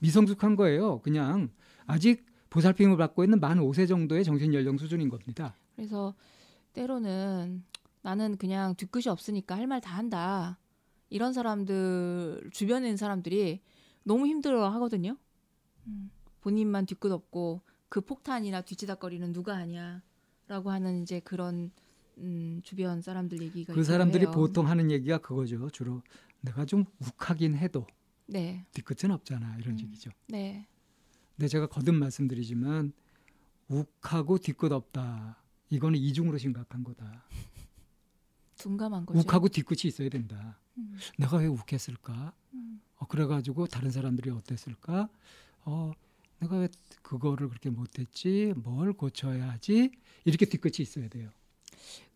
미성숙한 0.00 0.56
거예요 0.56 1.00
그냥 1.00 1.50
아직 1.86 2.24
보살핌을 2.50 2.96
받고 2.96 3.24
있는 3.24 3.40
만 3.40 3.58
5세 3.58 3.88
정도의 3.88 4.24
정신 4.24 4.52
연령 4.54 4.78
수준인 4.78 5.08
겁니다 5.08 5.54
그래서 5.76 6.14
때로는 6.72 7.64
나는 8.02 8.36
그냥 8.36 8.74
뒤끝이 8.76 9.04
없으니까 9.08 9.56
할 9.56 9.66
말 9.66 9.80
다 9.80 9.94
한다. 9.96 10.58
이런 11.08 11.32
사람들 11.32 12.50
주변에 12.52 12.86
있는 12.88 12.96
사람들이 12.96 13.60
너무 14.02 14.26
힘들어 14.26 14.68
하거든요. 14.70 15.16
음, 15.86 16.10
본인만 16.42 16.86
뒤끝 16.86 17.10
없고 17.12 17.62
그 17.88 18.00
폭탄이나 18.02 18.60
뒤치다거리는 18.62 19.32
누가 19.32 19.56
하냐라고 19.56 20.70
하는 20.70 21.02
이제 21.02 21.20
그런 21.20 21.70
음, 22.18 22.60
주변 22.62 23.00
사람들 23.00 23.40
얘기가 23.40 23.72
그 23.72 23.82
사람들이 23.84 24.24
해요. 24.26 24.32
보통 24.32 24.68
하는 24.68 24.90
얘기가 24.90 25.18
그거죠 25.18 25.70
주로 25.70 26.02
내가 26.44 26.64
좀 26.66 26.84
욱하긴 27.00 27.56
해도 27.56 27.86
네, 28.26 28.64
뒤끝은 28.72 29.10
없잖아 29.10 29.56
이런 29.58 29.74
음. 29.74 29.78
식이죠 29.78 30.10
네, 30.28 30.66
근데 31.36 31.48
제가 31.48 31.66
거듭 31.66 31.94
말씀드리지만 31.94 32.92
욱하고 33.68 34.38
뒤끝 34.38 34.70
없다 34.72 35.42
이거는 35.70 35.98
이중으로 35.98 36.38
심각한 36.38 36.84
거다 36.84 37.24
둔감한 38.58 39.06
거죠. 39.06 39.18
욱하고 39.20 39.48
뒤끝이 39.48 39.80
있어야 39.84 40.08
된다 40.08 40.58
음, 40.76 40.96
내가 41.18 41.38
왜 41.38 41.46
욱했을까 41.46 42.32
음, 42.54 42.80
어, 42.96 43.06
그래가지고 43.06 43.66
다른 43.66 43.90
사람들이 43.90 44.30
어땠을까? 44.30 45.08
어, 45.64 45.92
내가 46.40 46.58
왜 46.58 46.68
그거를 47.02 47.48
그렇게 47.48 47.70
못했지? 47.70 48.52
뭘 48.56 48.92
고쳐야 48.92 49.50
하지? 49.50 49.90
이렇게 50.24 50.46
뒤끝이 50.46 50.76
있어야 50.80 51.08
돼요. 51.08 51.30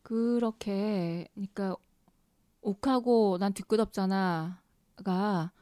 그렇게 0.03 1.29
그러니까 1.35 1.77
욱하고 2.61 3.39
난 3.39 3.53
뒤끝없잖아가 3.53 5.53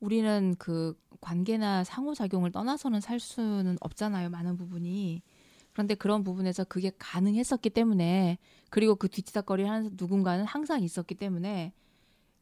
우리는 0.00 0.54
그 0.58 0.98
관계나 1.20 1.84
상호작용을 1.84 2.52
떠나서는 2.52 3.00
살 3.00 3.20
수는 3.20 3.76
없잖아요. 3.80 4.30
많은 4.30 4.56
부분이. 4.56 5.22
그런데 5.72 5.94
그런 5.94 6.24
부분에서 6.24 6.64
그게 6.64 6.90
가능했었기 6.98 7.70
때문에 7.70 8.38
그리고 8.70 8.96
그 8.96 9.08
뒤치다거리 9.08 9.64
하는 9.64 9.90
누군가는 9.98 10.44
항상 10.44 10.82
있었기 10.82 11.14
때문에 11.14 11.72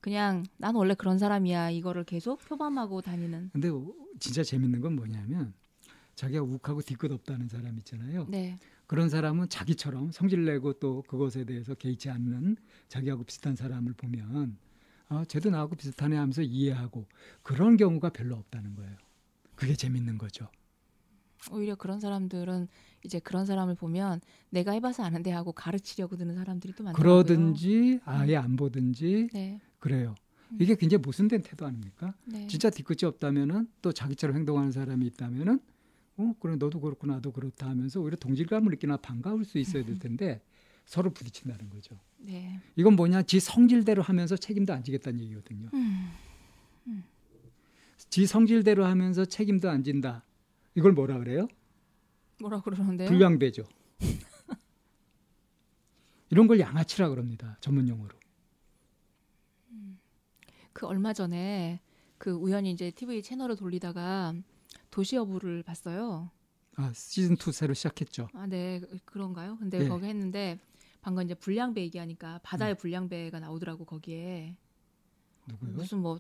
그냥 0.00 0.44
난 0.56 0.74
원래 0.74 0.94
그런 0.94 1.18
사람이야 1.18 1.70
이거를 1.70 2.04
계속 2.04 2.38
표방하고 2.44 3.02
다니는. 3.02 3.50
근데 3.52 3.68
진짜 4.18 4.42
재밌는 4.42 4.80
건 4.80 4.96
뭐냐면 4.96 5.52
자기가 6.14 6.42
욱하고 6.42 6.82
뒤끝 6.82 7.12
없다는 7.12 7.48
사람 7.48 7.76
있잖아요. 7.78 8.26
네. 8.28 8.58
그런 8.88 9.10
사람은 9.10 9.50
자기처럼 9.50 10.12
성질 10.12 10.46
내고 10.46 10.72
또 10.72 11.02
그것에 11.02 11.44
대해서 11.44 11.74
개의치 11.74 12.08
않는 12.08 12.56
자기하고 12.88 13.22
비슷한 13.22 13.54
사람을 13.54 13.92
보면 13.92 14.56
아, 15.10 15.24
쟤도 15.28 15.50
나하고 15.50 15.76
비슷하네 15.76 16.16
하면서 16.16 16.40
이해하고 16.40 17.06
그런 17.42 17.76
경우가 17.76 18.08
별로 18.08 18.34
없다는 18.36 18.74
거예요. 18.76 18.96
그게 19.54 19.74
재밌는 19.74 20.16
거죠. 20.16 20.48
오히려 21.52 21.74
그런 21.74 22.00
사람들은 22.00 22.66
이제 23.04 23.18
그런 23.20 23.44
사람을 23.44 23.74
보면 23.74 24.22
내가 24.48 24.72
해봐서 24.72 25.04
아는데 25.04 25.32
하고 25.32 25.52
가르치려고 25.52 26.16
드는 26.16 26.34
사람들이 26.34 26.72
또 26.72 26.82
많더라고요. 26.82 27.24
그러든지 27.24 28.00
아예 28.06 28.36
안 28.36 28.56
보든지 28.56 29.28
네. 29.34 29.60
그래요. 29.78 30.14
음. 30.50 30.58
이게 30.60 30.74
굉장히 30.74 31.02
모순된 31.02 31.42
태도 31.42 31.66
아닙니까? 31.66 32.14
네. 32.24 32.46
진짜 32.46 32.70
뒤끝이 32.70 33.06
없다면은 33.06 33.68
또 33.82 33.92
자기처럼 33.92 34.34
행동하는 34.34 34.72
사람이 34.72 35.06
있다면은 35.08 35.60
어 36.18 36.34
그래 36.40 36.56
너도 36.56 36.80
그렇고 36.80 37.06
나도 37.06 37.32
그렇다 37.32 37.68
하면서 37.68 38.00
오히려 38.00 38.16
동질감을 38.16 38.70
느끼나 38.72 38.98
반가울 38.98 39.44
수 39.44 39.58
있어야 39.58 39.84
될 39.84 39.98
텐데 39.98 40.42
서로 40.84 41.10
부딪힌다는 41.10 41.70
거죠. 41.70 41.98
네. 42.18 42.60
이건 42.76 42.96
뭐냐? 42.96 43.22
지 43.22 43.40
성질대로 43.40 44.02
하면서 44.02 44.36
책임도 44.36 44.72
안 44.72 44.82
지겠다는 44.82 45.20
얘기거든요. 45.20 45.68
음. 45.74 46.10
지 48.10 48.26
성질대로 48.26 48.84
하면서 48.84 49.24
책임도 49.24 49.68
안 49.68 49.84
진다. 49.84 50.24
이걸 50.74 50.92
뭐라 50.92 51.18
그래요? 51.18 51.46
뭐라 52.40 52.62
그러는데요? 52.62 53.08
불량배죠. 53.08 53.64
이런 56.30 56.46
걸 56.46 56.58
양아치라 56.58 57.10
그럽니다. 57.10 57.58
전문 57.60 57.88
용어로. 57.88 58.16
그 60.72 60.86
얼마 60.86 61.12
전에 61.12 61.80
그 62.18 62.30
우연히 62.30 62.70
이제 62.70 62.92
TV 62.92 63.22
채널을 63.22 63.56
돌리다가 63.56 64.34
도시여부를 64.90 65.62
봤어요. 65.62 66.30
아, 66.76 66.92
시즌 66.94 67.36
2 67.36 67.52
새로 67.52 67.74
시작했죠. 67.74 68.28
아, 68.34 68.46
네, 68.46 68.80
그- 68.80 68.98
그런가요? 69.04 69.56
근데 69.58 69.80
네. 69.80 69.88
거기 69.88 70.06
했는데 70.06 70.58
방금 71.00 71.24
이제 71.24 71.34
불량배 71.34 71.80
얘기하니까 71.82 72.40
바다의 72.42 72.76
불량배가 72.76 73.40
나오더라고 73.40 73.84
거기에 73.84 74.56
누구요? 75.46 75.72
무슨 75.72 75.98
뭐 75.98 76.18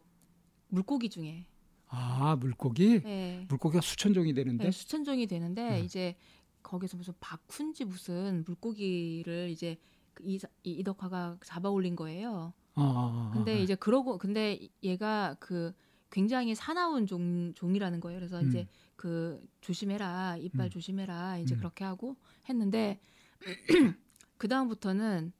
물고기 0.68 1.08
중에 1.08 1.46
아, 1.90 2.36
물고기? 2.36 3.00
네. 3.02 3.46
물고기가 3.48 3.80
수천 3.80 4.12
종이 4.12 4.34
되는데. 4.34 4.64
네, 4.64 4.70
수천 4.70 5.04
종이 5.04 5.26
되는데 5.26 5.70
네. 5.70 5.80
이제 5.80 6.16
거기서 6.62 6.96
무슨 6.98 7.14
박훈지 7.20 7.84
무슨 7.86 8.44
물고기를 8.46 9.48
이제 9.50 9.78
그 10.12 10.22
이, 10.26 10.38
이 10.64 10.72
이덕화가 10.72 11.38
잡아 11.44 11.70
올린 11.70 11.96
거예요. 11.96 12.52
아, 12.74 12.82
아, 12.82 12.84
아, 12.84 13.30
근데 13.32 13.52
아. 13.52 13.54
이제 13.58 13.74
그러고 13.74 14.18
근데 14.18 14.68
얘가 14.82 15.36
그 15.40 15.72
굉장히 16.10 16.54
사나운 16.54 17.06
종 17.06 17.52
종이라는 17.54 18.00
거예요. 18.00 18.18
그래서 18.18 18.40
음. 18.40 18.48
이제 18.48 18.66
그 18.96 19.40
조심해라 19.60 20.36
이빨 20.38 20.66
음. 20.66 20.70
조심해라 20.70 21.38
이제 21.38 21.54
음. 21.54 21.58
그렇게 21.58 21.84
하고 21.84 22.16
했는데 22.48 22.98
그 24.38 24.48
다음부터는 24.48 25.32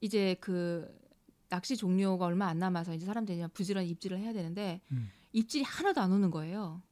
이제 0.00 0.36
그 0.40 0.88
낚시 1.48 1.76
종료가 1.76 2.26
얼마 2.26 2.46
안 2.46 2.58
남아서 2.58 2.94
이제 2.94 3.06
사람들이 3.06 3.36
그냥 3.36 3.50
부지런히 3.52 3.88
입질을 3.90 4.18
해야 4.18 4.32
되는데 4.32 4.80
음. 4.90 5.10
입질이 5.32 5.64
하나도 5.64 6.00
안 6.00 6.12
오는 6.12 6.30
거예요. 6.30 6.82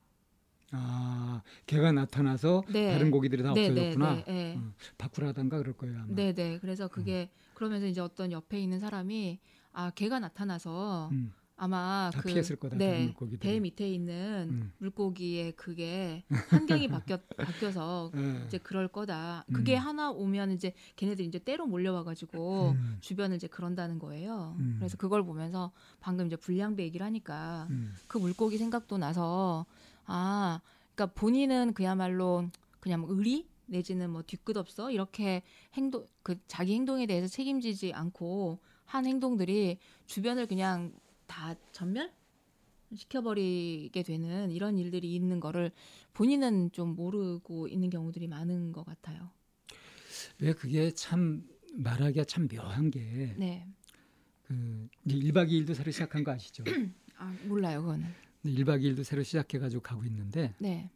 아, 0.72 1.42
개가 1.66 1.92
나타나서 1.92 2.62
네. 2.72 2.92
다른 2.92 3.10
고기들이 3.10 3.42
다 3.42 3.52
네, 3.54 3.68
없어졌구나. 3.68 4.14
네, 4.14 4.24
네, 4.24 4.32
네. 4.32 4.54
음, 4.56 4.74
바꾸라던가 4.98 5.58
그럴 5.58 5.74
거예요 5.76 5.96
아마. 5.98 6.06
네, 6.08 6.32
네. 6.32 6.58
그래서 6.60 6.88
그게 6.88 7.30
그러면서 7.54 7.86
이제 7.86 8.00
어떤 8.00 8.30
옆에 8.30 8.60
있는 8.60 8.78
사람이 8.78 9.40
아 9.72 9.90
개가 9.90 10.20
나타나서 10.20 11.08
음, 11.10 11.32
아마 11.62 12.10
다그 12.14 12.28
피했을 12.28 12.56
거다. 12.56 12.78
네. 12.78 13.14
배 13.38 13.60
밑에 13.60 13.86
있는 13.86 14.48
음. 14.50 14.72
물고기의 14.78 15.52
그게 15.52 16.24
환경이 16.48 16.88
바뀌어 16.88 17.18
바뀌어서 17.36 18.10
예. 18.16 18.44
이제 18.46 18.56
그럴 18.56 18.88
거다. 18.88 19.44
그게 19.52 19.76
음. 19.76 19.80
하나 19.80 20.10
오면 20.10 20.52
이제 20.52 20.72
걔네들이 20.96 21.28
이제 21.28 21.38
때로 21.38 21.66
몰려와 21.66 22.02
가지고 22.04 22.70
음, 22.70 22.96
주변을 23.00 23.36
이제 23.36 23.46
그런다는 23.46 23.98
거예요. 23.98 24.56
음. 24.58 24.76
그래서 24.78 24.96
그걸 24.96 25.22
보면서 25.22 25.70
방금 26.00 26.28
이제 26.28 26.36
불량배 26.36 26.82
얘기를 26.82 27.04
하니까 27.04 27.66
음. 27.68 27.94
그 28.06 28.16
물고기 28.16 28.56
생각도 28.56 28.96
나서 28.96 29.66
아, 30.06 30.62
그러니까 30.94 31.14
본인은 31.20 31.74
그야말로 31.74 32.48
그냥 32.80 33.02
뭐 33.02 33.10
의리 33.12 33.46
내지는 33.66 34.08
뭐 34.08 34.22
뒤끝 34.22 34.56
없어 34.56 34.90
이렇게 34.90 35.42
행동 35.74 36.06
그 36.22 36.38
자기 36.46 36.72
행동에 36.72 37.04
대해서 37.04 37.28
책임지지 37.28 37.92
않고 37.92 38.60
한 38.86 39.04
행동들이 39.04 39.78
주변을 40.06 40.46
그냥 40.46 40.94
다 41.30 41.54
전멸 41.70 42.12
시켜버리게 42.92 44.02
되는 44.02 44.50
이런 44.50 44.76
일들이 44.76 45.14
있는 45.14 45.38
거를 45.38 45.70
본인은 46.12 46.72
좀 46.72 46.96
모르고 46.96 47.68
있는 47.68 47.88
경우들이 47.88 48.26
많은 48.26 48.72
것 48.72 48.84
같아요. 48.84 49.30
왜 50.40 50.52
그게 50.52 50.90
참 50.90 51.46
말하기가 51.74 52.24
참 52.24 52.48
묘한 52.48 52.90
게 52.90 53.36
네, 53.38 53.64
그 54.42 54.88
1박 55.06 55.48
2일도 55.48 55.72
새로 55.74 55.92
시작한 55.92 56.24
거 56.24 56.32
아시죠? 56.32 56.64
아 57.16 57.32
몰라요 57.44 57.82
그거는. 57.82 58.08
1박 58.44 58.82
2일도 58.82 59.04
새로 59.04 59.22
시작해 59.22 59.60
가지고 59.60 59.82
가고 59.82 60.04
있는데 60.06 60.52
네, 60.58 60.90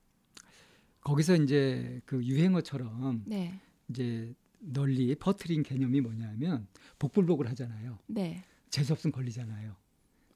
거기서 1.02 1.36
이제 1.36 2.00
그 2.06 2.24
유행어처럼 2.24 3.22
네, 3.26 3.60
이제 3.88 4.34
널리 4.58 5.14
퍼트린 5.14 5.62
개념이 5.62 6.00
뭐냐면 6.00 6.66
복불복을 6.98 7.48
하잖아요. 7.50 8.00
네, 8.08 8.42
재수 8.70 8.94
없으면 8.94 9.12
걸리잖아요. 9.12 9.83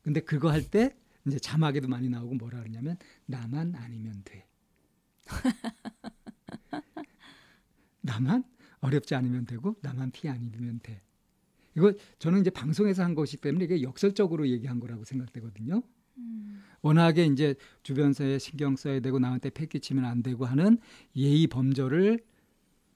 근데 0.09 0.21
그거 0.21 0.51
할 0.51 0.62
때 0.62 0.97
이제 1.27 1.38
자막에도 1.38 1.87
많이 1.87 2.09
나오고 2.09 2.37
뭐라 2.37 2.61
그러냐면 2.61 2.97
나만 3.27 3.75
아니면 3.75 4.23
돼. 4.25 4.47
나만 8.01 8.42
어렵지 8.81 9.14
않으면 9.14 9.44
되고 9.44 9.77
나만 9.83 10.11
피안 10.12 10.42
입으면 10.42 10.81
돼. 10.83 11.03
이거 11.77 11.92
저는 12.18 12.40
이제 12.40 12.49
방송에서 12.49 13.05
한 13.05 13.14
것이기 13.14 13.42
때문에 13.42 13.66
이게 13.66 13.83
역설적으로 13.83 14.49
얘기한 14.49 14.81
거라고 14.81 15.05
생각되거든요. 15.05 15.83
음, 16.16 16.62
워낙에 16.81 17.27
이제 17.27 17.55
주변서에 17.83 18.38
신경 18.38 18.77
써야 18.77 19.01
되고 19.01 19.18
남한테 19.18 19.51
패기치면 19.51 20.07
안 20.07 20.23
되고 20.23 20.47
하는 20.47 20.79
예의 21.16 21.49
범절을 21.49 22.25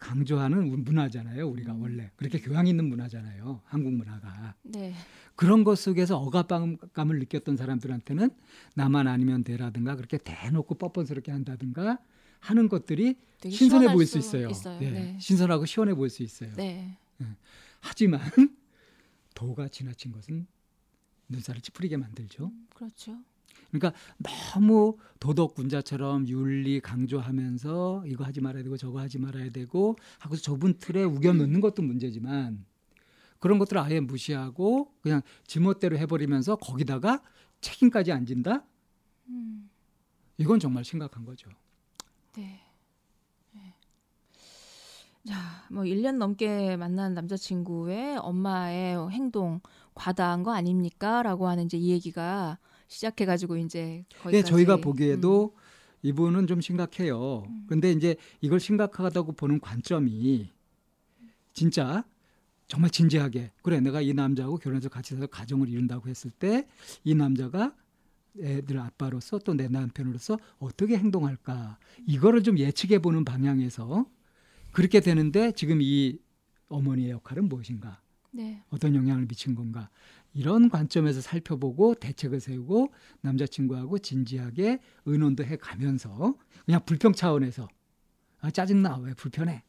강조하는 0.02 0.82
문화잖아요. 0.84 1.48
우리가 1.48 1.74
원래 1.74 2.10
그렇게 2.16 2.40
교양 2.40 2.66
있는 2.66 2.88
문화잖아요. 2.88 3.62
한국 3.64 3.92
문화가 3.92 4.56
네, 4.64 4.92
그런 5.36 5.62
것 5.62 5.78
속에서 5.78 6.18
억압감을 6.18 7.20
느꼈던 7.20 7.56
사람들한테는 7.56 8.30
나만 8.74 9.06
아니면 9.06 9.44
돼라든가 9.44 9.94
그렇게 9.94 10.18
대놓고 10.18 10.74
뻔뻔스럽게 10.74 11.30
한다든가 11.30 11.98
하는 12.40 12.68
것들이 12.68 13.14
신선해 13.48 13.92
보일 13.92 14.08
수 14.08 14.18
있어요. 14.18 14.48
있어요. 14.50 14.78
예, 14.82 14.90
네, 14.90 15.18
신선하고 15.20 15.66
시원해 15.66 15.94
보일 15.94 16.10
수 16.10 16.24
있어요. 16.24 16.52
네, 16.56 16.98
하지만 17.78 18.20
도가 19.34 19.68
지나친 19.68 20.10
것은 20.10 20.48
눈살을 21.28 21.60
찌푸리게 21.60 21.96
만들죠. 21.96 22.46
음, 22.46 22.66
그렇죠. 22.74 23.18
그러니까 23.72 23.98
너무 24.18 24.98
도덕군자처럼 25.18 26.28
윤리 26.28 26.80
강조하면서 26.80 28.04
이거 28.06 28.24
하지 28.24 28.40
말아야 28.40 28.62
되고 28.62 28.76
저거 28.76 29.00
하지 29.00 29.18
말아야 29.18 29.50
되고 29.50 29.96
하고서 30.18 30.42
좁은 30.42 30.74
틀에 30.78 31.02
우겨 31.02 31.32
넣는 31.32 31.60
것도 31.60 31.82
문제지만 31.82 32.64
그런 33.38 33.58
것들을 33.58 33.80
아예 33.80 33.98
무시하고 34.00 34.92
그냥 35.00 35.22
지멋대로 35.46 35.96
해버리면서 35.98 36.56
거기다가 36.56 37.22
책임까지 37.60 38.12
안 38.12 38.26
진다? 38.26 38.64
음. 39.28 39.70
이건 40.36 40.60
정말 40.60 40.84
심각한 40.84 41.24
거죠. 41.24 41.48
네. 42.36 42.60
네. 43.52 43.74
자, 45.26 45.34
뭐 45.70 45.84
1년 45.84 46.18
넘게 46.18 46.76
만난 46.76 47.14
남자친구의 47.14 48.18
엄마의 48.18 48.96
행동 49.10 49.60
과다한 49.94 50.42
거 50.42 50.52
아닙니까? 50.52 51.22
라고 51.22 51.48
하는 51.48 51.64
이제 51.64 51.78
이 51.78 51.90
얘기가 51.90 52.58
시작해 52.92 53.24
가지고 53.24 53.56
이제 53.56 54.04
거기까지 54.16 54.36
예, 54.36 54.42
저희가 54.42 54.76
보기에도 54.76 55.56
이분은 56.02 56.46
좀 56.46 56.60
심각해요. 56.60 57.44
음. 57.48 57.64
근데 57.66 57.90
이제 57.90 58.16
이걸 58.42 58.60
심각하다고 58.60 59.32
보는 59.32 59.60
관점이 59.60 60.50
진짜 61.54 62.04
정말 62.68 62.90
진지하게 62.90 63.50
그래 63.62 63.80
내가 63.80 64.00
이 64.02 64.12
남자하고 64.12 64.58
결혼해서 64.58 64.88
같이 64.90 65.10
살아서 65.14 65.26
가정을 65.28 65.68
이룬다고 65.68 66.08
했을 66.08 66.30
때 66.30 66.66
이 67.04 67.14
남자가 67.14 67.74
애들 68.40 68.78
아빠로서 68.78 69.38
또 69.38 69.54
내 69.54 69.68
남편으로서 69.68 70.38
어떻게 70.58 70.96
행동할까 70.98 71.78
이거를 72.06 72.42
좀 72.42 72.58
예측해 72.58 72.98
보는 72.98 73.24
방향에서 73.24 74.06
그렇게 74.70 75.00
되는데 75.00 75.52
지금 75.52 75.80
이 75.82 76.18
어머니의 76.68 77.10
역할은 77.10 77.48
무엇인가 77.48 78.00
네. 78.30 78.62
어떤 78.70 78.94
영향을 78.94 79.26
미친 79.26 79.54
건가 79.54 79.90
이런 80.34 80.70
관점에서 80.70 81.20
살펴보고 81.20 81.94
대책을 81.94 82.40
세우고 82.40 82.92
남자친구하고 83.20 83.98
진지하게 83.98 84.80
의논도 85.04 85.44
해 85.44 85.56
가면서 85.56 86.34
그냥 86.64 86.80
불평 86.86 87.12
차원에서 87.12 87.68
아 88.40 88.50
짜증나 88.50 88.98
왜 88.98 89.14
불편해 89.14 89.62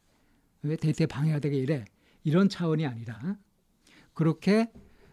왜 0.62 0.76
데이트에 0.76 1.06
방해가 1.06 1.40
되게 1.40 1.58
이래 1.58 1.84
이런 2.22 2.48
차원이 2.48 2.86
아니라 2.86 3.36
그렇게 4.14 4.70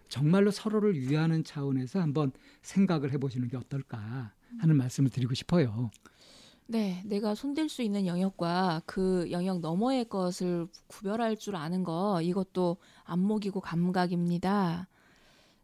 정말로 0.07 0.51
서로를 0.51 0.99
위하는 0.99 1.43
차원에서 1.43 2.01
한번 2.01 2.31
생각을 2.61 3.11
해보시는 3.13 3.47
게 3.47 3.57
어떨까 3.57 4.33
하는 4.59 4.75
말씀을 4.75 5.09
드리고 5.09 5.33
싶어요. 5.33 5.89
네, 6.67 7.01
내가 7.05 7.35
손댈 7.35 7.67
수 7.67 7.81
있는 7.81 8.05
영역과 8.05 8.81
그 8.85 9.29
영역 9.31 9.59
너머의 9.59 10.05
것을 10.05 10.67
구별할 10.87 11.37
줄 11.37 11.55
아는 11.55 11.83
거 11.83 12.21
이것도 12.21 12.77
안목이고 13.03 13.59
감각입니다. 13.59 14.87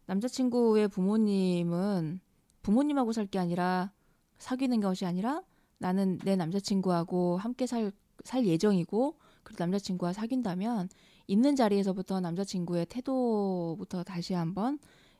남자친구의 0.08 0.88
부모님은 0.88 2.20
부모님하고 2.62 3.12
살 3.12 3.26
게 3.26 3.38
아니라 3.38 3.92
사귀는 4.38 4.80
것이 4.80 5.04
아니라 5.06 5.42
나는 5.78 6.18
내 6.24 6.36
남자친구하고 6.36 7.36
함께 7.38 7.66
살, 7.66 7.92
살 8.24 8.46
예정이고 8.46 9.16
그리고 9.42 9.64
남자친구와 9.64 10.12
사귄다면 10.12 10.88
있는 11.26 11.56
자리에서부터 11.56 12.20
남자친구의 12.20 12.86
태도부터 12.86 14.02
다시 14.04 14.34
한번 14.34 14.78